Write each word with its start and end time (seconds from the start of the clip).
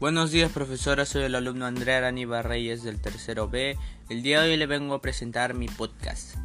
Buenos 0.00 0.30
días 0.30 0.52
profesora, 0.52 1.04
soy 1.04 1.24
el 1.24 1.34
alumno 1.34 1.66
Andrea 1.66 2.06
Aníbal 2.06 2.44
Reyes 2.44 2.84
del 2.84 3.00
tercero 3.00 3.48
B. 3.48 3.76
El 4.08 4.22
día 4.22 4.40
de 4.40 4.50
hoy 4.52 4.56
le 4.56 4.68
vengo 4.68 4.94
a 4.94 5.02
presentar 5.02 5.54
mi 5.54 5.66
podcast. 5.66 6.36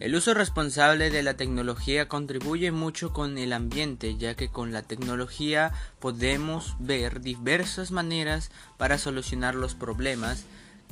El 0.00 0.14
uso 0.14 0.32
responsable 0.32 1.10
de 1.10 1.22
la 1.22 1.34
tecnología 1.34 2.08
contribuye 2.08 2.72
mucho 2.72 3.12
con 3.12 3.36
el 3.36 3.52
ambiente, 3.52 4.16
ya 4.16 4.34
que 4.34 4.48
con 4.48 4.72
la 4.72 4.80
tecnología 4.80 5.72
podemos 5.98 6.76
ver 6.78 7.20
diversas 7.20 7.90
maneras 7.90 8.50
para 8.78 8.96
solucionar 8.96 9.54
los 9.54 9.74
problemas 9.74 10.46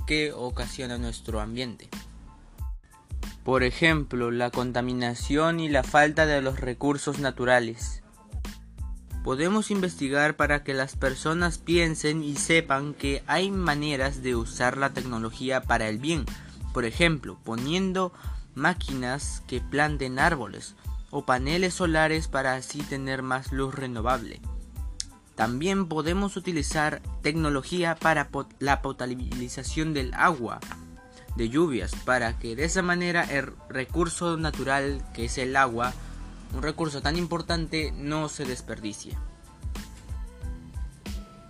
que 0.07 0.33
ocasiona 0.35 0.99
nuestro 0.99 1.41
ambiente. 1.41 1.89
Por 3.45 3.63
ejemplo, 3.63 4.31
la 4.31 4.51
contaminación 4.51 5.59
y 5.59 5.71
la 5.71 5.85
falta 5.85 6.27
de 6.27 6.43
los 6.43 6.61
recursos 6.61 7.19
naturales. 7.19 8.03
Podemos 9.29 9.71
investigar 9.71 10.37
para 10.37 10.65
que 10.65 10.73
las 10.73 10.97
personas 10.97 11.59
piensen 11.59 12.25
y 12.25 12.35
sepan 12.37 12.95
que 12.95 13.23
hay 13.27 13.51
maneras 13.51 14.23
de 14.23 14.35
usar 14.35 14.79
la 14.79 14.95
tecnología 14.95 15.61
para 15.61 15.87
el 15.91 15.99
bien. 15.99 16.25
Por 16.73 16.87
ejemplo, 16.87 17.39
poniendo 17.45 18.15
máquinas 18.55 19.43
que 19.47 19.61
planten 19.61 20.19
árboles 20.19 20.77
o 21.11 21.27
paneles 21.27 21.75
solares 21.75 22.27
para 22.27 22.55
así 22.55 22.79
tener 22.81 23.21
más 23.21 23.53
luz 23.53 23.75
renovable. 23.75 24.41
También 25.35 25.89
podemos 25.89 26.39
utilizar 26.39 27.03
tecnología 27.21 27.97
para 27.97 28.31
la 28.61 28.81
potabilización 28.81 29.93
del 29.93 30.15
agua 30.15 30.59
de 31.37 31.51
lluvias 31.51 31.95
para 32.07 32.39
que 32.39 32.57
de 32.57 32.65
esa 32.65 32.81
manera 32.81 33.25
el 33.25 33.53
recurso 33.69 34.39
natural 34.39 35.05
que 35.13 35.27
es 35.27 35.37
el 35.37 35.55
agua 35.55 35.93
un 36.55 36.63
recurso 36.63 37.03
tan 37.03 37.17
importante 37.17 37.93
no 37.93 38.29
se 38.29 38.45
desperdicie. 38.45 39.17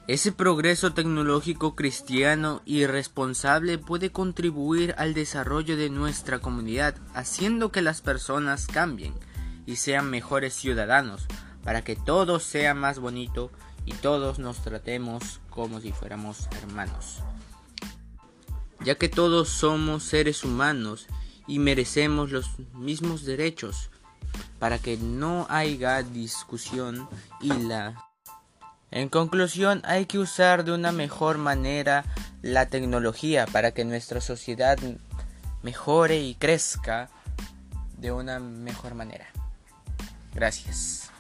Ese 0.09 0.33
progreso 0.33 0.95
tecnológico 0.95 1.77
cristiano 1.77 2.63
y 2.65 2.87
responsable 2.87 3.77
puede 3.77 4.11
contribuir 4.11 4.95
al 4.97 5.13
desarrollo 5.13 5.77
de 5.77 5.91
nuestra 5.91 6.39
comunidad, 6.39 6.95
haciendo 7.13 7.71
que 7.71 7.83
las 7.83 8.01
personas 8.01 8.67
cambien 8.67 9.13
y 9.67 9.77
sean 9.77 10.09
mejores 10.09 10.55
ciudadanos, 10.55 11.27
para 11.63 11.85
que 11.85 11.95
todo 11.95 12.41
sea 12.41 12.73
más 12.73 12.99
bonito 12.99 13.51
y 13.85 13.93
todos 13.93 14.39
nos 14.39 14.63
tratemos 14.63 15.41
como 15.51 15.79
si 15.83 15.93
fuéramos 15.93 16.49
hermanos. 16.63 17.19
Ya 18.81 18.95
que 18.95 19.11
todos 19.11 19.51
somos 19.51 20.05
seres 20.05 20.43
humanos 20.43 21.07
y 21.47 21.59
merecemos 21.59 22.31
los 22.31 22.59
mismos 22.73 23.27
derechos, 23.27 23.91
para 24.59 24.79
que 24.79 24.97
no 24.97 25.47
haya 25.49 26.03
discusión 26.03 27.09
y 27.41 27.53
la... 27.53 28.05
En 28.91 29.09
conclusión, 29.09 29.83
hay 29.85 30.07
que 30.07 30.19
usar 30.19 30.65
de 30.65 30.73
una 30.73 30.93
mejor 30.93 31.37
manera 31.37 32.05
la 32.41 32.67
tecnología 32.67 33.47
para 33.47 33.73
que 33.73 33.85
nuestra 33.85 34.21
sociedad 34.21 34.79
mejore 35.63 36.21
y 36.21 36.35
crezca 36.35 37.11
de 37.99 38.13
una 38.13 38.39
mejor 38.39 38.95
manera. 38.95 39.27
Gracias. 40.35 41.11